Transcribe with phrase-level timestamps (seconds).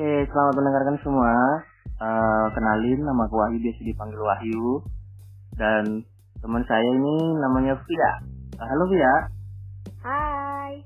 [0.00, 1.60] Oke, selamat mendengarkan semua.
[2.00, 4.80] Uh, kenalin, nama aku Wahyu, biasa dipanggil Wahyu.
[5.60, 6.08] Dan
[6.40, 8.12] teman saya ini namanya Via.
[8.56, 9.14] Uh, halo Via.
[10.00, 10.80] Hai.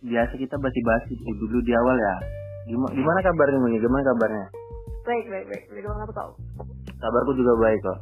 [0.00, 2.16] Biasa kita basi-basi dulu di awal ya.
[2.72, 3.84] Gimana, gimana kabarnya Muni?
[3.84, 4.46] Gimana kabarnya?
[5.04, 5.64] Baik, baik, baik.
[5.68, 6.40] Banget kok.
[6.96, 8.00] Kabarku juga baik kok.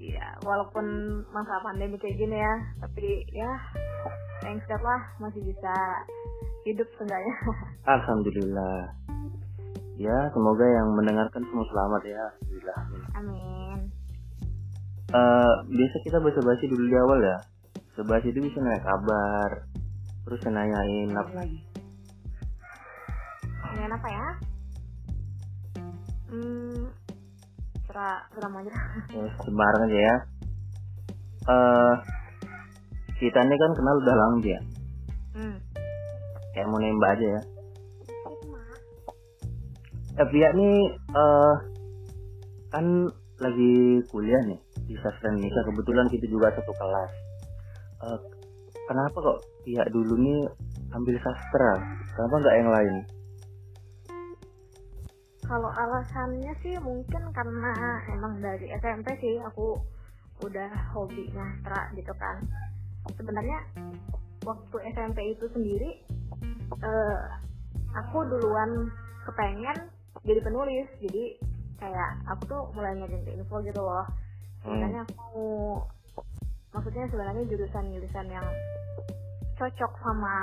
[0.00, 0.86] Iya, walaupun
[1.28, 3.52] masa pandemi kayak gini ya, tapi ya,
[4.40, 5.76] thanks God lah masih bisa
[6.66, 7.34] hidup seenggaknya.
[7.96, 8.78] Alhamdulillah.
[9.96, 12.20] Ya, semoga yang mendengarkan semua selamat ya.
[12.20, 12.80] Alhamdulillah.
[13.16, 13.78] Amin.
[15.14, 17.38] Uh, biasa kita basa-basi dulu di awal ya.
[17.96, 19.50] Sebasi itu bisa nanya kabar,
[20.28, 21.58] terus nanyain apa lagi?
[23.64, 24.26] Nanyain apa ya?
[26.28, 26.82] Hmm,
[27.88, 28.72] serah serah aja.
[29.16, 30.16] Ya, sembarang aja ya.
[31.46, 31.94] Uh,
[33.16, 34.60] kita ini kan kenal udah lama ya.
[35.32, 35.56] Hmm.
[36.56, 37.42] Kayak mau nembak aja ya.
[40.16, 40.76] Eh, pihak nih
[41.12, 41.54] uh,
[42.72, 43.04] kan
[43.36, 44.56] lagi kuliah nih
[44.88, 45.60] di sastra Indonesia.
[45.68, 47.12] Kebetulan kita juga satu kelas.
[48.00, 48.18] Uh,
[48.88, 50.48] kenapa kok pihak dulu nih
[50.96, 52.00] ambil sastra?
[52.16, 52.96] Kenapa nggak yang lain?
[55.44, 59.76] Kalau alasannya sih mungkin karena emang dari SMP sih aku
[60.40, 62.40] udah hobi nyastra gitu kan.
[63.12, 63.60] Sebenarnya
[64.48, 66.05] waktu SMP itu sendiri
[66.70, 67.18] uh,
[67.96, 68.90] aku duluan
[69.26, 69.90] kepengen
[70.26, 71.24] jadi penulis jadi
[71.76, 74.06] kayak aku tuh mulai nyari info gitu loh.
[74.64, 75.78] Sebenarnya aku
[76.72, 78.46] maksudnya sebenarnya jurusan jurusan yang
[79.56, 80.34] cocok sama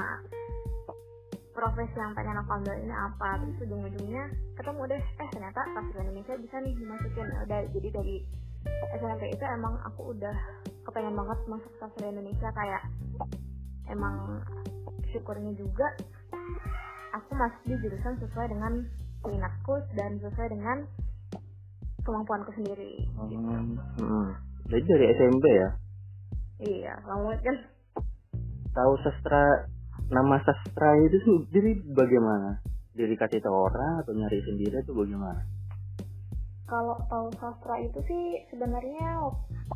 [1.53, 3.29] profesi yang pengen aku ambil ini apa.
[3.41, 4.23] Terus ujung-ujungnya
[4.55, 7.27] ketemu deh eh ternyata sastra Indonesia bisa nih dimasukin.
[7.43, 8.15] Udah jadi dari
[9.01, 10.35] SMP itu emang aku udah
[10.87, 12.83] kepengen banget masuk sastra Indonesia kayak
[13.91, 14.43] emang
[15.11, 15.87] syukurnya juga
[17.13, 18.73] aku masuk di jurusan sesuai dengan
[19.23, 20.83] minatku dan sesuai dengan
[22.03, 23.07] kemampuanku sendiri.
[23.15, 23.79] Hmm.
[23.99, 24.27] Hmm.
[24.67, 25.69] Jadi dari SMP ya?
[26.63, 27.57] Iya, kamu kan
[28.73, 29.67] tahu sastra
[30.11, 32.59] nama sastra itu sendiri bagaimana?
[32.93, 35.41] Jadi kasih tahu orang atau nyari sendiri itu bagaimana?
[36.63, 39.19] Kalau tahu sastra itu sih sebenarnya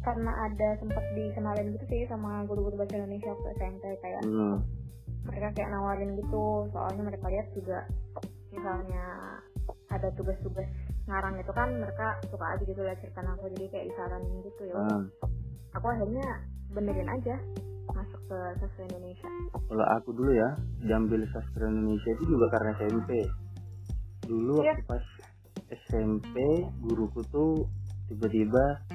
[0.03, 4.57] karena ada sempat dikenalin gitu sih sama guru-guru bahasa Indonesia waktu SMP kayak hmm.
[5.27, 7.83] mereka kayak nawarin gitu soalnya mereka lihat juga
[8.53, 9.05] misalnya
[9.91, 10.67] ada tugas-tugas
[11.07, 14.75] ngarang itu kan mereka suka aja gitu lihat cerita aku jadi kayak disaranin gitu ya
[14.77, 15.03] Hmm.
[15.75, 16.27] aku akhirnya
[16.71, 17.35] benerin aja
[17.91, 19.29] masuk ke sastra Indonesia
[19.67, 20.49] Kalau aku dulu ya,
[20.83, 23.11] diambil sastra Indonesia itu juga karena SMP.
[24.27, 24.75] Dulu Iya.
[24.75, 25.03] waktu pas
[25.67, 26.35] SMP,
[26.79, 27.67] guruku tuh
[28.07, 28.87] tiba-tiba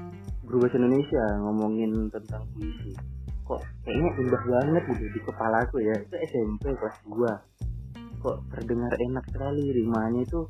[0.43, 2.97] guru bahasa Indonesia ngomongin tentang puisi.
[3.45, 5.95] Kok kayaknya indah banget gitu di kepalaku ya.
[6.01, 8.25] Itu SMP kelas 2.
[8.25, 10.41] Kok terdengar enak sekali rimanya itu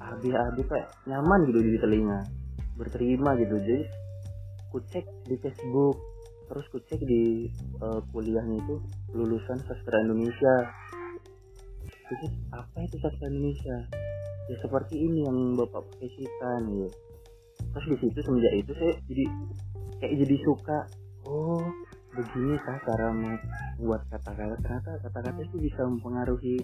[0.00, 2.20] habis-habis kayak nyaman gitu di telinga.
[2.78, 3.54] Berterima gitu.
[3.60, 3.84] Jadi
[4.72, 5.96] ku cek di Facebook
[6.46, 7.50] terus ku cek di
[7.82, 8.76] eh, kuliahnya itu
[9.14, 10.54] lulusan sastra Indonesia
[12.06, 13.76] terus apa itu sastra Indonesia
[14.46, 16.88] ya seperti ini yang bapak profesikan ya
[17.72, 19.24] terus di situ semenjak itu saya jadi
[20.00, 20.78] kayak jadi suka
[21.26, 21.64] oh
[22.16, 24.56] begini kah cara membuat kata-kata.
[24.64, 26.56] Ternyata kata-kata itu bisa mempengaruhi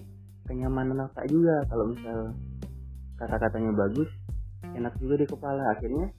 [0.49, 1.61] kenyamanan otak juga.
[1.69, 2.33] Kalau misal
[3.21, 4.09] kata-katanya bagus
[4.73, 5.63] enak juga di kepala.
[5.77, 6.09] Akhirnya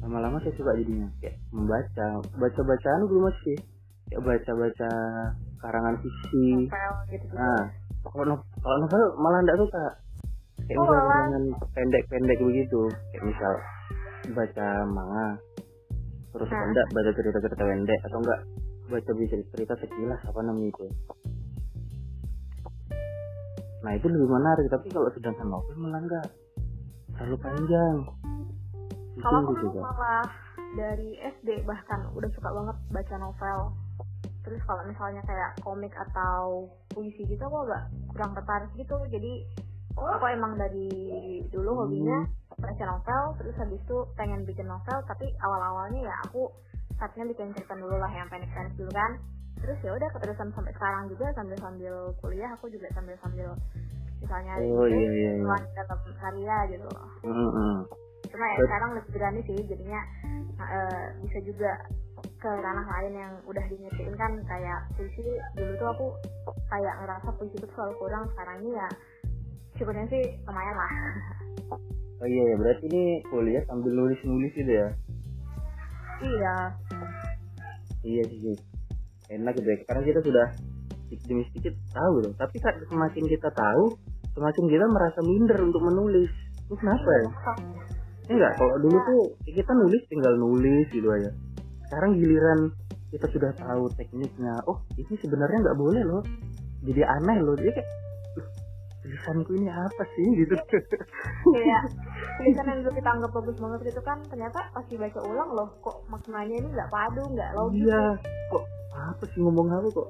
[0.00, 1.12] lama-lama saya suka jadinya.
[1.20, 2.06] Kayak membaca.
[2.40, 3.56] Baca bacaan gue masih
[4.08, 4.90] kayak baca baca
[5.60, 6.48] karangan fiksi.
[6.64, 7.26] Novel gitu.
[7.28, 7.60] Gitu nah
[8.08, 9.84] kalau no- kalau novel malah enggak suka
[10.68, 12.80] kayak Oh, misal dengan pendek-pendek begitu.
[13.10, 13.52] Kayak misal
[14.36, 15.28] baca manga
[16.28, 16.60] terus Nah.
[16.68, 18.40] enggak baca cerita-cerita pendek atau enggak
[18.92, 20.86] baca bisa cerita sekilas apa namanya itu?
[23.80, 26.28] Nah itu lebih menarik tapi kalau sedangkan novel malah enggak.
[27.16, 27.96] Terlalu panjang.
[29.18, 30.28] Kalau aku dulu malah
[30.76, 33.58] dari SD bahkan udah suka banget baca novel.
[34.44, 37.82] Terus kalau misalnya kayak komik atau puisi gitu aku agak
[38.12, 38.96] kurang tertarik gitu.
[39.10, 39.32] Jadi
[40.06, 40.88] aku emang dari
[41.50, 42.26] dulu hobinya
[42.58, 46.50] baca novel terus habis itu pengen bikin novel tapi awal-awalnya ya aku
[46.98, 49.12] startnya bikin cerita dulu lah yang pendek-pendek dulu kan
[49.58, 53.54] terus ya udah keterusan sampai sekarang juga sambil sambil kuliah aku juga sambil sambil
[54.18, 55.56] misalnya Oh, gitu, iya, iya, iya.
[55.78, 57.74] dalam karya gitu loh Mm-mm.
[58.28, 60.00] cuma ya sekarang lebih berani sih jadinya
[60.58, 61.70] eh, bisa juga
[62.38, 65.22] ke ranah lain yang udah dingertiin kan kayak puisi
[65.54, 66.06] dulu tuh aku
[66.70, 68.88] kayak ngerasa puisi itu selalu kurang sekarang ini ya
[69.78, 70.90] syukurnya sih lumayan lah
[72.18, 74.90] Oh iya ya, berarti ini kuliah sambil nulis-nulis gitu ya?
[76.18, 76.56] iya
[78.02, 78.56] Iya sih, sih.
[79.30, 79.78] enak gitu ya.
[79.86, 80.46] Karena kita sudah
[81.06, 82.34] sedikit demi sedikit tahu loh.
[82.34, 83.94] Tapi kan semakin kita tahu,
[84.34, 86.30] semakin kita merasa minder untuk menulis
[86.68, 87.26] itu kenapa ya
[88.28, 91.32] enggak kalau dulu tuh kita nulis tinggal nulis gitu aja
[91.88, 92.60] sekarang giliran
[93.08, 96.22] kita sudah tahu tekniknya oh ini sebenarnya nggak boleh loh
[96.84, 98.07] jadi aneh loh jadi kayak "Loh,
[99.02, 100.26] tulisanku ini apa sih?
[100.42, 100.54] Gitu.
[101.54, 101.82] Kayak
[102.38, 105.96] tulisan yang dulu kita anggap bagus banget gitu kan ternyata pas dibaca ulang loh kok
[106.10, 108.04] maknanya ini nggak padu nggak logis iya.
[108.50, 108.64] kok
[108.94, 110.08] apa sih ngomong apa kok?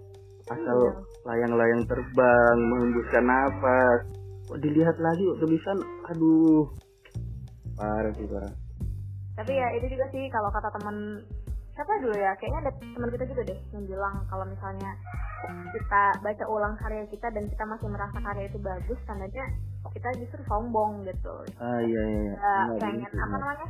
[0.49, 0.93] Asal Iya.
[1.29, 4.01] layang-layang terbang menghembuskan nafas.
[4.49, 5.79] Kok dilihat lagi kok tulisan?
[6.09, 6.65] Aduh.
[7.77, 8.53] Parah sih parah.
[9.39, 11.23] Tapi ya itu juga sih kalau kata teman
[11.79, 14.91] siapa dulu ya kayaknya ada teman kita juga deh yang bilang kalau misalnya
[15.71, 19.47] kita baca ulang karya kita dan kita masih merasa karya itu bagus tandanya
[19.95, 22.35] kita justru sombong gitu ah iya iya iya.
[22.35, 23.69] nggak Benar, pengen begitu, apa namanya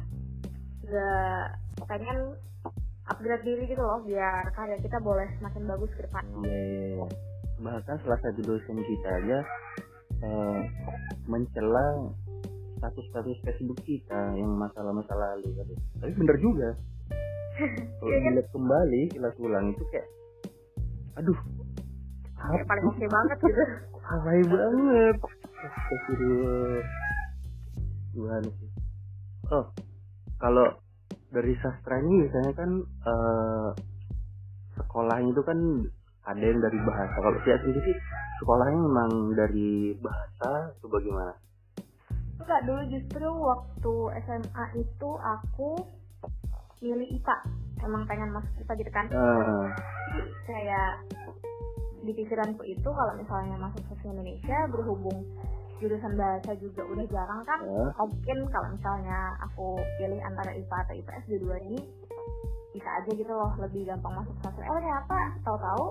[0.89, 1.45] nggak
[1.85, 2.19] pengen
[3.13, 7.07] upgrade diri gitu loh biar karya kita boleh semakin bagus ke depannya Iya, iya, iya.
[7.61, 9.39] bahkan salah satu dosen kita aja
[10.25, 10.61] eh,
[11.29, 12.09] mencela
[12.81, 15.51] status-status Facebook kita yang masalah-masalah lalu.
[15.99, 16.71] Tapi bener juga.
[17.59, 18.31] Kalau Iya kan?
[18.31, 20.07] dilihat kembali kilas ulang itu kayak,
[21.19, 21.39] aduh,
[22.39, 23.63] kayak apa paling oke banget gitu
[24.09, 25.17] alay banget.
[25.59, 26.83] Astagfirullah.
[28.15, 28.71] Gimana sih?
[29.51, 29.65] Oh,
[30.39, 30.67] kalau
[31.29, 33.69] dari sastra ini biasanya kan eh,
[34.79, 35.59] sekolahnya itu kan
[36.25, 37.17] ada yang dari bahasa.
[37.19, 37.93] Kalau saya sendiri
[38.39, 41.35] sekolahnya memang dari bahasa itu bagaimana?
[42.39, 43.95] enggak dulu justru waktu
[44.25, 45.71] SMA itu aku
[46.81, 47.37] milih IPA.
[47.83, 49.07] Emang pengen masuk IPA gitu kan?
[49.11, 49.67] Eh,
[50.09, 50.93] Jadi kayak
[52.03, 55.27] di pikiranku itu kalau misalnya masuk sosial Indonesia berhubung
[55.79, 57.87] jurusan bahasa juga udah jarang kan Ya.
[57.95, 61.79] mungkin kalau misalnya aku pilih antara IPA atau IPS dua-dua ini
[62.75, 65.85] bisa aja gitu loh lebih gampang masuk sastra eh ternyata tahu-tahu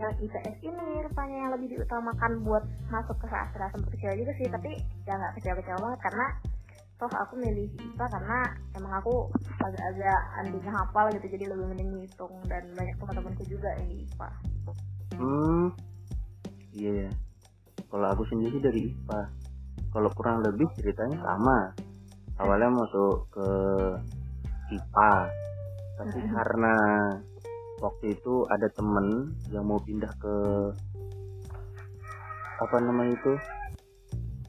[0.00, 4.48] yang IPS ini rupanya yang lebih diutamakan buat masuk ke sastra sempat kecewa juga sih
[4.48, 4.70] tapi
[5.04, 6.26] ya nggak kecewa-kecewa banget karena
[7.02, 8.38] toh aku milih IPA karena
[8.78, 9.26] emang aku
[9.58, 14.28] agak-agak andinya hafal gitu jadi lebih mending ngitung dan banyak teman-temanku juga yang di IPA
[15.18, 15.66] hmm,
[16.78, 17.10] iya ya.
[17.92, 19.20] Kalau aku sendiri dari IPA.
[19.92, 21.76] Kalau kurang lebih ceritanya sama.
[22.40, 23.48] Awalnya masuk ke
[24.72, 25.12] IPA,
[26.00, 26.74] tapi karena
[27.84, 30.34] waktu itu ada temen yang mau pindah ke
[32.56, 33.32] apa namanya itu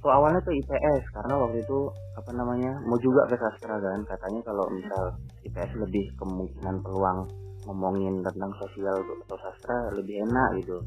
[0.04, 1.80] so awalnya ke IPS karena waktu itu
[2.20, 4.00] apa namanya mau juga ke sastra kan.
[4.04, 5.16] Katanya kalau misal
[5.48, 7.32] IPS lebih kemungkinan peluang
[7.64, 10.78] ngomongin tentang sosial atau sastra lebih enak gitu.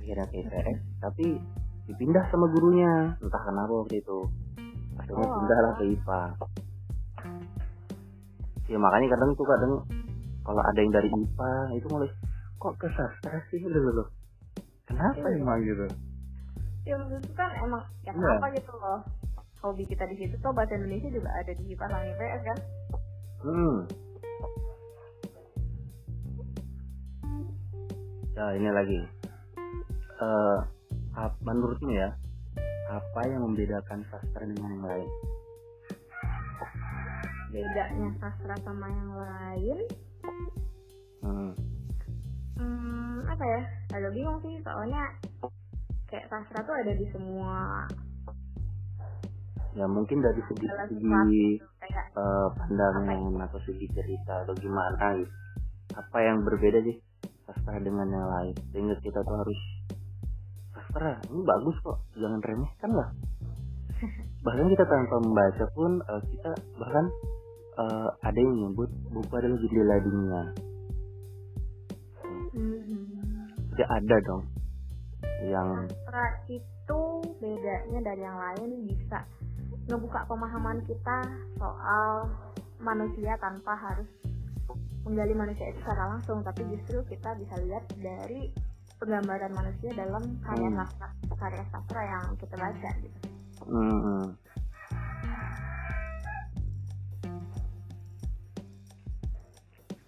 [0.00, 1.26] Akhirnya ke IPS tapi
[1.84, 3.12] dipindah sama gurunya.
[3.20, 4.18] Entah kenapa waktu itu.
[4.96, 5.36] Akhirnya Oh.
[5.36, 6.20] pindah lah ke IPA
[8.64, 9.72] ya makanya kadang tuh kadang
[10.44, 12.08] kalau ada yang dari IPA itu mulai
[12.56, 13.60] kok ke sastra sih?
[13.60, 14.08] Loh, loh.
[14.88, 15.40] kenapa Iya.
[15.40, 15.84] emang gitu
[16.84, 18.12] ya maksudku kan emang ya Iya.
[18.14, 19.00] kenapa gitu loh.
[19.58, 22.58] Hobi kita di situ tuh bahasa Indonesia juga ada di IPA sama IPS kan?
[23.40, 23.76] Hmm.
[28.34, 29.00] Ya ini lagi.
[30.14, 30.58] Eh
[31.14, 32.12] ap- menurutmu ya
[32.90, 35.08] apa yang membedakan sastra dengan yang lain?
[37.48, 39.78] Bedanya sastra sama yang lain?
[41.24, 41.52] Hmm.
[42.58, 43.60] hmm, apa ya?
[43.94, 45.08] Agak bingung sih soalnya
[46.14, 47.90] kayak sastra tuh ada di semua
[49.74, 51.58] ya mungkin dari segi segi
[51.90, 55.34] eh, pandangan atau segi cerita atau gimana gitu.
[55.98, 57.02] Apa yang berbeda sih
[57.42, 58.54] sastra dengan yang lain?
[58.70, 59.60] Sehingga kita tuh harus
[60.70, 63.10] sastra ini bagus kok jangan remehkan lah
[64.46, 67.10] bahkan kita tanpa membaca pun eh, kita bahkan
[67.82, 70.42] eh, ada yang menyebut buku adalah jendela dunia.
[72.54, 74.53] Hmm, jadi ada dong
[75.50, 77.02] yang sastra itu
[77.40, 79.24] bedanya dari yang lain bisa
[79.88, 81.18] ngebuka pemahaman kita
[81.60, 82.28] soal
[82.80, 84.08] manusia tanpa harus
[85.04, 88.48] menggali manusia itu secara langsung tapi justru kita bisa lihat dari
[88.96, 90.78] penggambaran manusia dalam karya Hmm.
[90.80, 93.18] sastra karya sastra yang kita baca gitu
[93.68, 94.24] hmm,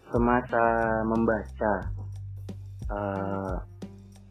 [0.09, 0.65] semasa
[1.05, 1.73] membaca
[2.89, 3.76] eh,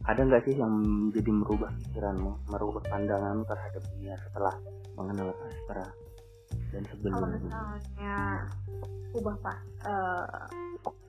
[0.05, 0.73] ada nggak sih yang
[1.09, 4.55] jadi merubah pikiranmu merubah pandanganmu terhadap dunia setelah
[4.93, 5.87] mengenal sastra
[6.69, 7.39] dan kalau sebelumnya?
[7.41, 8.15] misalnya
[9.15, 9.57] ubah pak
[9.87, 10.45] eh,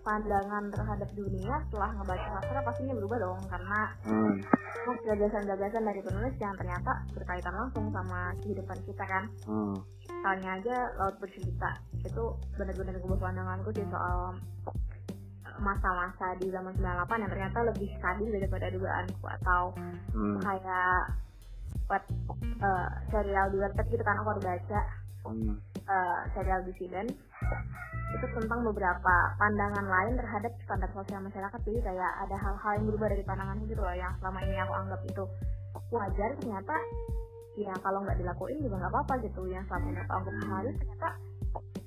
[0.07, 4.35] pandangan terhadap dunia setelah ngebaca sastra pastinya berubah dong karena hmm,
[5.03, 9.25] gagasan-gagasan dari penulis yang ternyata berkaitan langsung sama kehidupan kita kan?
[9.43, 9.75] Hmm,
[10.07, 11.71] misalnya aja laut bercerita
[12.07, 12.25] itu
[12.55, 14.39] benar-benar ngubah pandanganku sih soal
[15.61, 19.63] masa-masa di zaman 98 yang ternyata lebih sadis daripada dugaanku atau
[20.13, 21.01] hmm, kayak
[21.87, 22.03] buat
[22.63, 24.81] uh, serial di website gitu kan aku baru baca
[25.31, 25.55] hmm.
[25.87, 27.07] uh, serial disiden
[28.17, 31.59] itu tentang beberapa pandangan lain terhadap standar sosial masyarakat.
[31.67, 35.01] Jadi kayak ada hal-hal yang berubah dari pandangan gitu loh yang selama ini aku anggap
[35.05, 35.25] itu
[35.93, 36.75] wajar ternyata
[37.57, 39.43] ya kalau nggak dilakuin juga nggak apa-apa gitu.
[39.51, 41.09] Yang selama ini aku anggap halus ternyata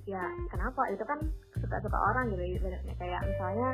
[0.04, 0.82] ya kenapa?
[0.92, 1.20] Itu kan
[1.62, 3.70] suka-suka orang gitu ibaratnya kayak misalnya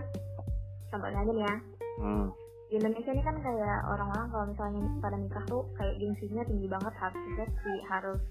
[0.92, 1.56] contohnya aja nih ya.
[1.96, 2.28] Hmm.
[2.66, 6.94] di Indonesia ini kan kayak orang-orang kalau misalnya pada nikah tuh kayak gengsinya tinggi banget
[6.98, 7.22] harus
[7.62, 8.22] sih harus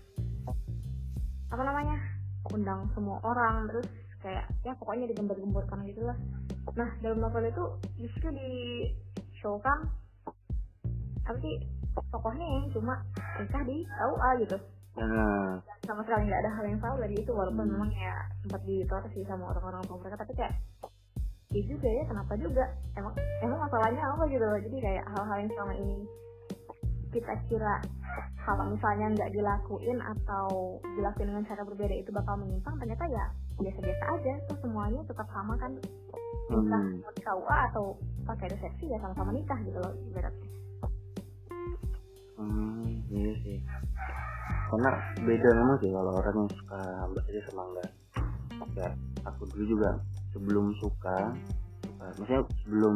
[1.55, 1.97] apa namanya
[2.51, 3.87] undang semua orang terus
[4.21, 6.19] kayak ya pokoknya digembar-gemborkan gitu lah.
[6.75, 7.65] Nah dalam novel itu
[8.03, 8.51] justru di
[9.39, 9.87] show kan
[11.25, 11.57] apa sih
[12.11, 13.01] tokohnya yang cuma
[13.39, 14.59] nikah di KUA gitu
[14.99, 15.59] nah.
[15.87, 17.73] sama sekali nggak ada hal yang salah dari itu walaupun hmm.
[17.75, 18.15] memang ya
[18.47, 18.63] sempat
[19.15, 20.55] sih sama orang-orang tua mereka tapi kayak
[21.55, 22.65] ya juga ya kenapa juga
[22.99, 25.99] emang emang masalahnya apa gitu loh jadi kayak hal-hal yang selama ini
[27.15, 27.75] kita kira
[28.43, 33.25] kalau misalnya nggak dilakuin atau dilakuin dengan cara berbeda itu bakal menyimpang ternyata ya
[33.63, 35.79] biasa-biasa aja tuh semuanya tetap sama kan
[36.51, 37.23] nikah hmm.
[37.23, 37.95] KUA atau
[38.27, 40.51] pakai resepsi ya sama-sama nikah gitu loh ibaratnya
[42.39, 43.59] hmm iya sih.
[44.71, 44.91] Karena
[45.23, 46.81] beda memang sih kalau orang yang suka
[47.15, 47.91] baca sama enggak.
[48.75, 48.89] Ya
[49.25, 49.91] aku dulu juga
[50.35, 51.17] sebelum suka
[51.85, 52.95] suka maksudnya sebelum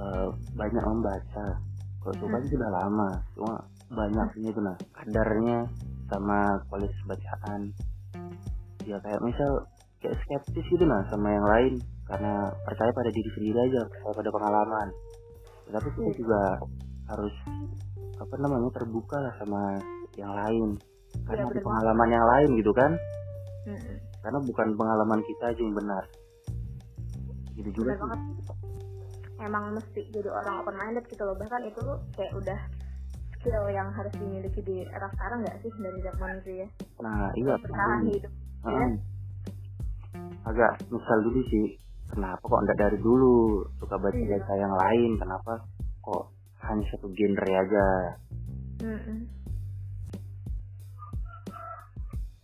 [0.00, 1.46] uh, banyak membaca.
[2.04, 2.48] Kalau suka hmm.
[2.52, 3.54] sudah lama cuma
[3.92, 5.58] banyaknya itu nah kadarnya
[6.08, 7.60] sama kualitas bacaan.
[8.84, 9.50] Ya kayak misal
[10.04, 14.30] kayak skeptis gitu nah sama yang lain karena percaya pada diri sendiri aja percaya pada
[14.32, 14.88] pengalaman.
[15.64, 16.16] Tapi kita iya.
[16.20, 16.40] juga
[17.08, 17.34] harus
[18.20, 19.62] apa namanya terbuka lah sama
[20.14, 20.68] yang lain
[21.26, 22.92] karena ya, pengalaman yang lain gitu kan
[23.66, 23.96] hmm.
[24.22, 26.04] karena bukan pengalaman kita aja yang benar
[27.54, 28.10] gitu juga sih.
[29.42, 31.82] emang mesti jadi orang open minded gitu loh bahkan itu
[32.18, 32.60] kayak udah
[33.38, 36.68] skill yang harus dimiliki di era sekarang nggak sih dari zaman itu ya
[37.02, 38.32] nah iya bertahan hidup
[38.64, 38.72] -huh.
[38.72, 38.86] ya?
[40.44, 41.64] agak misal dulu sih
[42.10, 44.60] kenapa kok enggak dari dulu suka baca baca iya.
[44.60, 45.52] yang lain kenapa
[46.04, 46.33] kok
[46.68, 47.86] hanya satu genre aja.
[48.84, 49.18] Mm -mm.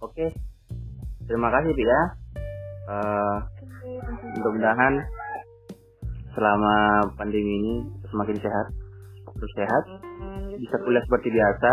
[0.00, 0.26] oke.
[1.30, 2.02] Terima kasih Pi ya.
[2.90, 3.36] Uh,
[4.34, 4.94] mudah-mudahan
[6.34, 6.74] selama
[7.14, 7.74] pandemi ini
[8.10, 8.66] semakin sehat
[9.30, 9.84] terus sehat
[10.58, 11.72] bisa kuliah seperti biasa.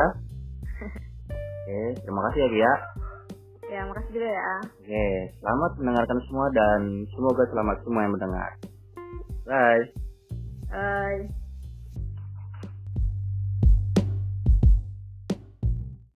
[1.68, 2.74] Oke terima kasih ya Pi ya.
[3.68, 4.56] Ya makasih juga ya.
[4.80, 5.08] Oke
[5.44, 6.80] selamat mendengarkan semua dan
[7.12, 8.52] semoga selamat semua yang mendengar.
[9.44, 9.84] Bye.
[10.72, 11.47] Bye